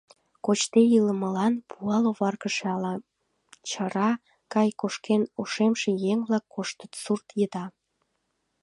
[0.45, 2.93] Кочде илымылан пуал оваргыше але
[3.69, 4.11] чыра
[4.53, 7.65] гай кошкен ошемше еҥ-влак коштыт сурт еда.